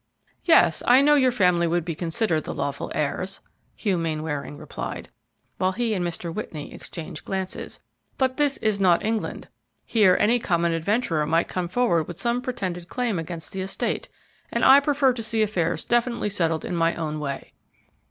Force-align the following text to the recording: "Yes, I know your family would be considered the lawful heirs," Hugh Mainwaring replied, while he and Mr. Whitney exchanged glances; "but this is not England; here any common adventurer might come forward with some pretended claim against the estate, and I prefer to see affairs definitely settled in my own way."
"Yes, 0.45 0.81
I 0.87 1.03
know 1.03 1.13
your 1.13 1.31
family 1.31 1.67
would 1.67 1.85
be 1.85 1.93
considered 1.93 2.45
the 2.45 2.55
lawful 2.55 2.91
heirs," 2.95 3.39
Hugh 3.75 3.99
Mainwaring 3.99 4.57
replied, 4.57 5.09
while 5.59 5.73
he 5.73 5.93
and 5.93 6.03
Mr. 6.03 6.33
Whitney 6.33 6.73
exchanged 6.73 7.23
glances; 7.23 7.79
"but 8.17 8.37
this 8.37 8.57
is 8.57 8.79
not 8.79 9.05
England; 9.05 9.47
here 9.85 10.17
any 10.19 10.39
common 10.39 10.71
adventurer 10.71 11.27
might 11.27 11.47
come 11.49 11.67
forward 11.67 12.07
with 12.07 12.19
some 12.19 12.41
pretended 12.41 12.89
claim 12.89 13.19
against 13.19 13.53
the 13.53 13.61
estate, 13.61 14.09
and 14.51 14.65
I 14.65 14.79
prefer 14.79 15.13
to 15.13 15.21
see 15.21 15.43
affairs 15.43 15.85
definitely 15.85 16.29
settled 16.29 16.65
in 16.65 16.75
my 16.75 16.95
own 16.95 17.19
way." 17.19 17.53